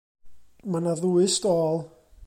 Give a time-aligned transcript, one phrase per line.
[0.71, 1.79] Mae 'na ddwy stôl.